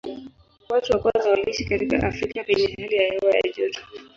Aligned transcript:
Watu 0.69 0.91
wa 0.93 0.99
kwanza 0.99 1.29
waliishi 1.29 1.65
katika 1.65 2.07
Afrika 2.07 2.43
penye 2.43 2.75
hali 2.77 2.95
ya 2.95 3.03
hewa 3.11 3.31
ya 3.35 3.53
joto. 3.57 3.81